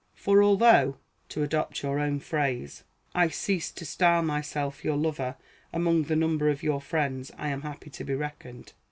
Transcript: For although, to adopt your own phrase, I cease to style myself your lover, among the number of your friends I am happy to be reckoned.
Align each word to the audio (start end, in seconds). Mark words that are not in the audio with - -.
For 0.15 0.41
although, 0.41 0.97
to 1.29 1.43
adopt 1.43 1.83
your 1.83 1.99
own 1.99 2.19
phrase, 2.21 2.83
I 3.13 3.27
cease 3.29 3.69
to 3.73 3.85
style 3.85 4.23
myself 4.23 4.83
your 4.83 4.97
lover, 4.97 5.35
among 5.71 6.05
the 6.05 6.15
number 6.15 6.49
of 6.49 6.63
your 6.63 6.81
friends 6.81 7.31
I 7.37 7.49
am 7.49 7.61
happy 7.61 7.91
to 7.91 8.03
be 8.03 8.15
reckoned. 8.15 8.73